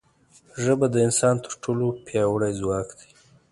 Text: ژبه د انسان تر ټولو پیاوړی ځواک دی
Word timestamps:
ژبه 0.63 0.87
د 0.91 0.95
انسان 1.07 1.35
تر 1.43 1.53
ټولو 1.63 1.85
پیاوړی 2.05 2.51
ځواک 2.59 2.89
دی 2.99 3.09